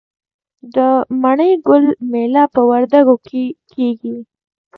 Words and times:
د 0.75 0.77
مڼې 1.21 1.51
ګل 1.67 1.85
میله 2.11 2.43
په 2.53 2.61
وردګو 2.69 3.15
کې 3.27 3.43
کیږي. 3.71 4.15